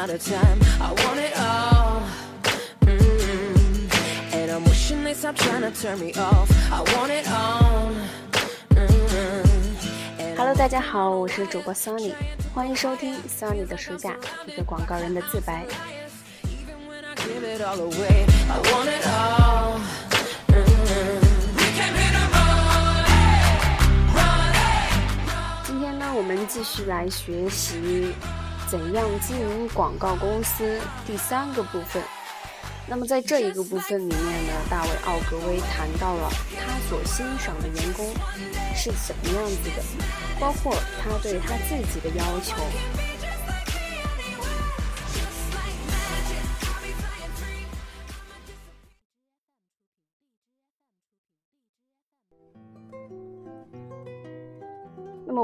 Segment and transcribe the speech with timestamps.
[0.00, 0.58] out of time.
[0.80, 2.02] I want it all.
[2.86, 4.34] Mm-hmm.
[4.34, 6.50] And I'm wishing they stop trying to turn me off.
[6.72, 7.92] I want it all.
[8.70, 10.36] Mm-hmm.
[10.38, 12.14] Hello，大家好，我是主播 Sunny，
[12.54, 14.14] 欢迎收听 Sunny 的暑假，
[14.46, 15.66] 一个广告人的自白。
[17.16, 19.80] Give it all away, I want it all.
[20.48, 21.20] Mm-hmm.
[25.66, 28.14] 今天呢，我们继续来学习
[28.70, 32.00] 怎样经营广告公司第三个部分。
[32.86, 38.06] 那么在这一个部分里面呢，大卫奥格威谈到了他所欣赏的员工
[38.76, 39.82] 是怎么样子的，
[40.38, 42.54] 包括他对他自己的要求。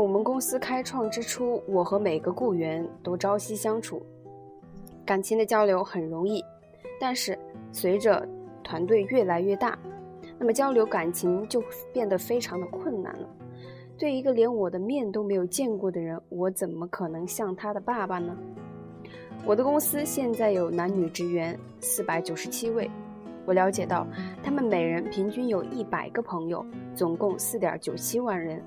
[0.00, 4.02] 我们公司开创之初，我和每个雇员都朝夕相处，
[5.04, 6.44] 感情的交流很容易。
[7.00, 7.38] 但是
[7.72, 8.26] 随着
[8.64, 9.78] 团队越来越大，
[10.38, 13.28] 那么交流感情就变得非常的困难了。
[13.98, 18.36] 对一个连我的面都没有见过的人，我怎么可能像他的爸爸呢？
[19.44, 22.90] 我的公司现在有男女职员四百九十七位，
[23.46, 24.06] 我了解到
[24.42, 28.62] 他们每人平均有一百个朋友，总共四点九七万人。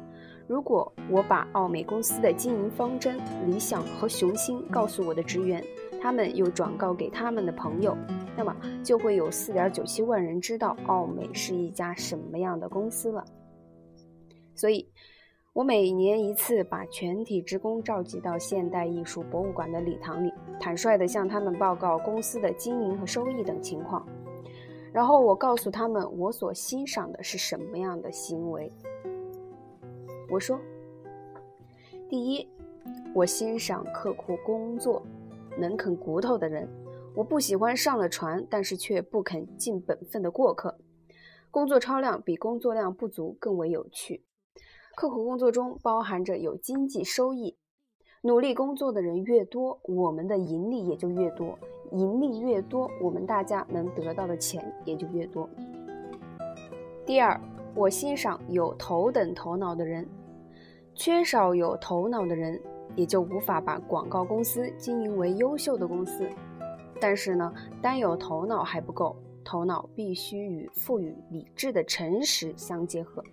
[0.50, 5.64] 如果我把奥美公司的经营方针、理想和雄心告诉我的职员，
[6.02, 7.96] 他们又转告给他们的朋友，
[8.36, 13.24] 那么就会有四点九七万人知道奥美是一家什么样的公司了。
[14.56, 14.90] 所以，
[15.54, 24.04] 我每年一次把全体职工召集到现代艺术博物馆的礼堂里，坦率地向他们报告公司的经营和收益等情况，
[24.92, 28.68] 然后我告诉他们我所欣赏的是什么样的行为。
[30.30, 30.60] 我说：
[32.08, 32.48] 第一，
[33.14, 35.02] 我欣赏刻苦工作、
[35.58, 36.68] 能啃骨头的人。
[37.16, 40.78] 我不喜欢上了船但是却不肯尽本分的过客。
[41.52, 44.24] 工作超量比工作量不足更为有趣。
[44.96, 47.58] 刻苦工作中包含着有经济收益。
[48.22, 51.58] 努力工作的人越多，我们的盈利也就越多。
[51.92, 55.50] 盈利越多，我们大家能得到的钱也就越多。
[57.06, 57.40] 第二，
[57.74, 60.08] 我欣赏有头等头脑的人。
[60.96, 62.60] 缺少有头脑的人，
[62.96, 66.28] 也就无法把广告公司经营为优秀的公司。
[67.00, 73.24] 但是呢，单有头脑还不够，头脑必须与赋予理智的诚实相结合。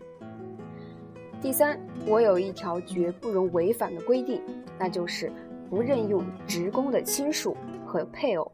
[1.41, 4.41] 第三，我有一条绝不容违反的规定，
[4.79, 5.33] 那就是
[5.69, 8.51] 不任用职工的亲属和配偶。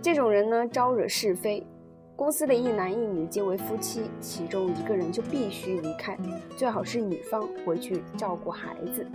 [0.00, 1.66] 这种人呢，招惹是非。
[2.16, 6.16] 公司的一男一女皆为夫妻，其中一个人就必须离开，
[6.56, 9.06] 最好是女方回去照顾孩子。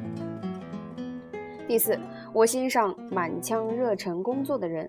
[1.68, 1.98] 第四，
[2.32, 4.88] 我欣赏满腔热忱工作的人。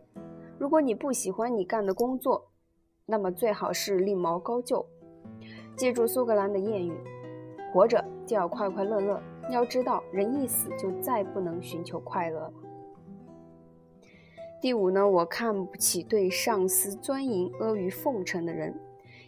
[0.58, 2.50] 如果你不喜欢你干的工作，
[3.06, 4.84] 那么最好是另谋高就。
[5.74, 6.92] 记住苏格兰的谚语：
[7.72, 9.22] 活着就要快快乐乐。
[9.50, 12.52] 要知道，人一死就再不能寻求快乐了。
[14.62, 18.72] 第五呢，我看不起对上司钻营、阿谀奉承的人。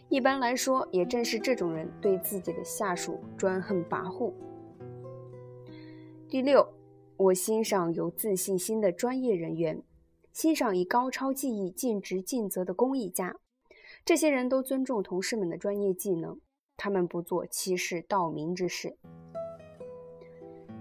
[0.07, 4.31] 一般来说，也正是这种人对自己的下属专横跋扈。
[6.29, 6.65] 第六，
[7.17, 9.83] 我欣赏有自信心的专业人员，
[10.31, 13.35] 欣赏以高超技艺尽职尽责的工艺家。
[14.05, 16.39] 这些人都尊重同事们的专业技能，
[16.77, 18.95] 他们不做欺世盗名之事。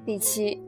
[0.06, 0.62] 第七。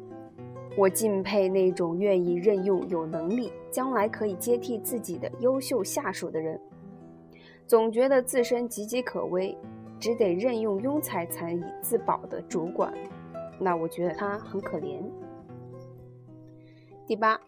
[0.77, 6.61] 我敬佩那种愿意任用有能力、将来可以接替自己的优秀下属的人。
[7.67, 9.57] 总觉得自身岌岌可危，
[9.99, 12.93] 只得任用庸才才以自保的主管，
[13.59, 15.01] 那我觉得他很可怜。
[17.07, 17.41] 第八，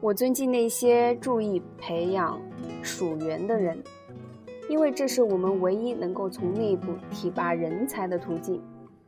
[0.00, 2.38] 我尊敬那些注意培养
[2.82, 3.82] 属员的人，
[4.68, 8.62] 因为这是我们唯一能够从内部提拔人才的途径。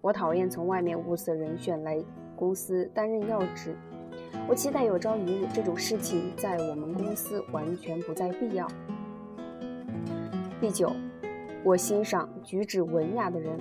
[0.05, 1.99] 我讨厌从外面物色人选来
[2.37, 3.75] 公司担任要职。
[4.47, 8.69] 我期待有朝一日这种事情在我们公司完全不再必要。
[10.61, 10.93] 第九，
[11.65, 13.59] 我欣赏举止文雅的人，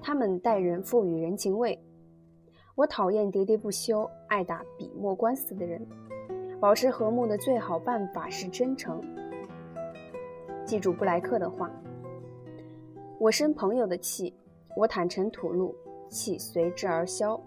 [0.00, 1.76] 他们待人富予人情味。
[2.76, 5.84] 我讨厌喋喋不休、爱打笔墨官司的人。
[6.60, 9.02] 保持和睦的最好办法是真诚。
[10.64, 11.68] 记住布莱克的话
[13.18, 14.32] ：“我生朋友的气。”
[14.78, 15.74] 我坦诚吐露，
[16.08, 17.40] 气随之而消；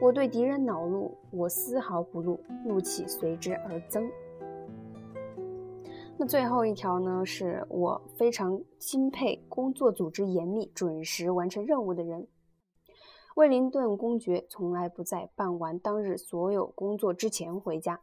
[0.00, 4.10] 我对敌人恼怒，我丝毫不怒，怒气随之而增。
[6.16, 7.22] 那最后一条呢？
[7.22, 12.26] 是我非常钦佩工作组织严密、准时完成任务的人。
[13.36, 18.00] 威灵顿公爵从来不在办完当日所有工作之前回家。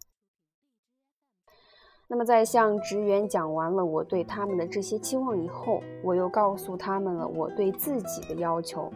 [2.12, 8.92] 那么，在向职员讲完了我对他们的这些期望以后，我又告诉他们了我对自己的要求。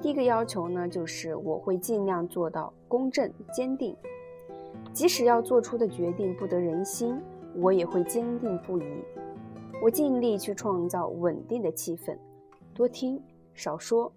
[0.00, 3.96] 第一个要求呢，就是我会尽量做到公正坚定，
[4.92, 7.20] 即使要做出的决定不得人心，
[7.56, 8.84] 我也会坚定不移。
[9.82, 12.16] 我尽力去创造稳定的气氛，
[12.72, 13.20] 多听
[13.54, 14.12] 少说。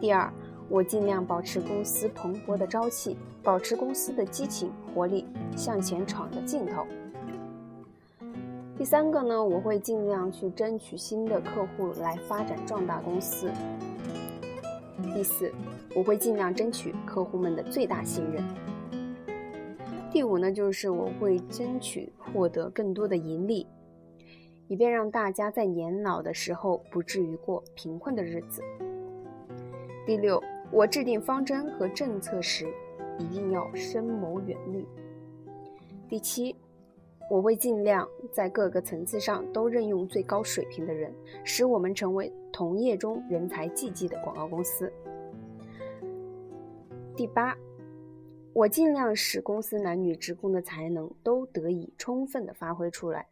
[0.00, 0.32] 第二，
[0.72, 6.86] 我尽量保持公司蓬勃的朝气，保持公司的激情活力，向前闯的劲头。
[8.78, 13.50] 第三个呢，我会尽量去争取新的客户来发展壮大公司。
[15.14, 15.52] 第四，
[15.94, 18.42] 我会尽量争取客户们的最大信任。
[20.10, 23.66] 第五呢，就是我会争取获得更多的盈利，
[24.68, 28.62] 以便让大家在年老的时候不至于过贫困的日子。
[30.06, 30.42] 第六，
[30.72, 32.66] 我制定方针和政策时
[33.18, 34.86] 一定要深谋远虑。
[36.08, 36.56] 第七，
[37.30, 41.14] 我会尽量在各个层次上都任用最高水平的人，
[41.44, 44.90] 使我们成为同业中人才济济的广告公司。
[47.14, 47.54] 第八，
[48.54, 53.28] 我尽量使公司男女职工的才能都得以充分的发挥出来。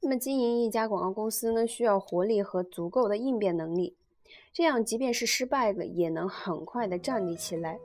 [0.00, 3.96] 那么，经营一家广告公司呢，需要活力和足够的应变能力，
[4.52, 7.78] 这样即便是失败了，也能很快的站立起来。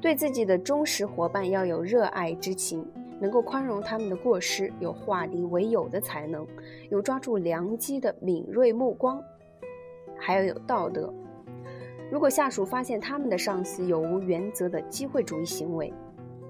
[0.00, 2.86] 对自己的忠实伙伴要有热爱之情，
[3.20, 6.46] 能够宽容他们的过失，有化敌为友的才能，
[6.90, 9.22] 有抓住良机的敏锐目光，
[10.18, 11.12] 还要有道德。
[12.10, 15.92] 如果下属发现他们的上司有无原则的机会主义行为，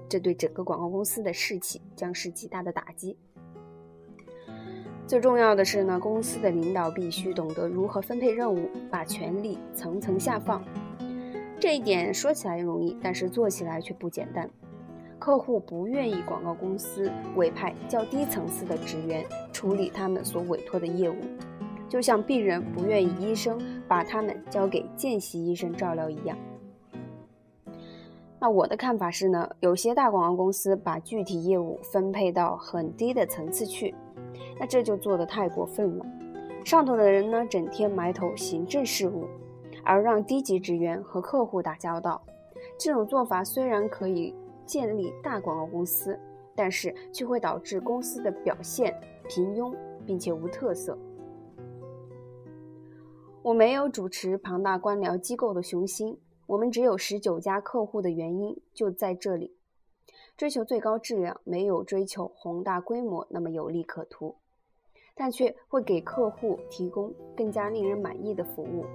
[0.09, 3.17] 这对整个广告公司的士气将是极大的打击。
[5.07, 10.61] 最重要的是呢，公司的领导必须懂得如何分配任务，把权力层层下放。
[11.57, 14.49] 这一点说起来容易，但是做起来却不简单。
[15.17, 21.15] 客户不愿意广告公司委派较低层次的职员处理他们所委托的业务。
[21.87, 23.57] 就像病人不愿意医生
[23.87, 26.37] 把他们交给见习医生照料一样。
[28.41, 33.95] 那我的看法是呢，有些大广告公司把具体业务分配到很低的层次去，
[34.59, 36.05] 那这就做得太过分了。
[36.65, 39.25] 上头的人呢，整天埋头行政事务，
[39.83, 42.21] 而让低级职员和客户打交道，
[42.77, 44.35] 这种做法虽然可以
[44.65, 46.19] 建立大广告公司，
[46.55, 48.93] 但是却会导致公司的表现
[49.29, 49.73] 平庸，
[50.05, 50.97] 并且无特色。
[53.41, 56.17] 我没有主持庞大官僚机构的雄心，
[56.47, 59.56] 我们只有十九家客户的原因就在这里。
[60.37, 64.35] 追求最高质量，没有追求宏大规模那么有利可图，
[65.15, 68.85] 但却会给客户提供更加令人满意的服务。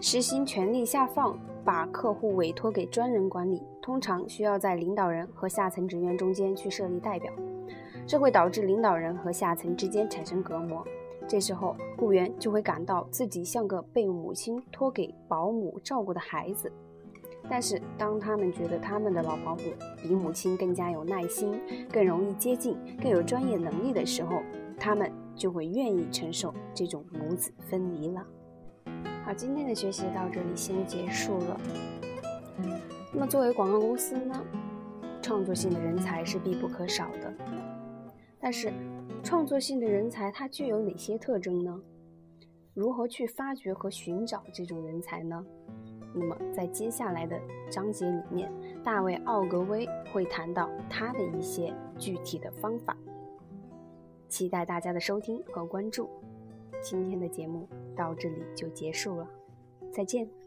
[0.00, 7.32] 实行权力下放，把客户委托给专人管理，通常需要在领导人和下层职员中间去设立代表，
[8.08, 10.84] 这会导致领导人和下层之间产生隔膜。
[11.28, 16.72] 这时候，雇员就会感到自己像个被母亲托给保姆照顾的孩子。
[17.50, 19.62] 但是，当他们觉得他们的老保姆
[20.00, 21.60] 比母亲更加有耐心、
[21.92, 24.40] 更容易接近、更有专业能力的时候，
[24.78, 28.24] 他们就会愿意承受这种母子分离了。
[29.24, 31.60] 好，今天的学习到这里先结束了。
[33.12, 34.40] 那么，作为广告公司呢，
[35.20, 37.34] 创作性的人才是必不可少的，
[38.40, 38.72] 但是。
[39.22, 41.78] 创作性的人才，它具有哪些特征呢？
[42.72, 45.44] 如何去发掘和寻找这种人才呢？
[46.12, 47.40] 那么，在接下来的
[47.70, 48.52] 章节里面，
[48.82, 52.96] 大卫·奥格威会谈到他的一些具体的方法。
[54.28, 56.08] 期待大家的收听和关注。
[56.80, 59.28] 今天的节目到这里就结束了，
[59.92, 60.39] 再见。